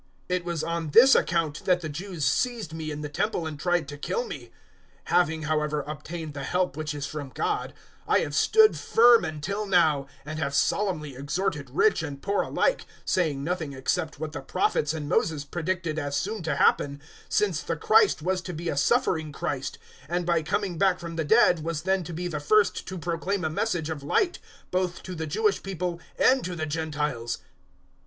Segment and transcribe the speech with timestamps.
[0.31, 3.59] 026:021 "It was on this account that the Jews seized me in the Temple and
[3.59, 4.45] tried to kill me.
[4.47, 4.51] 026:022
[5.03, 7.71] Having, however, obtained the help which is from God,
[8.07, 13.43] I have stood firm until now, and have solemnly exhorted rich and poor alike, saying
[13.43, 17.75] nothing except what the Prophets and Moses predicted as soon to happen, 026:023 since the
[17.75, 19.77] Christ was to be a suffering Christ,
[20.09, 23.45] and by coming back from the dead was then to be the first to proclaim
[23.45, 24.39] a message of light
[24.71, 27.37] both to the Jewish people and to the Gentiles."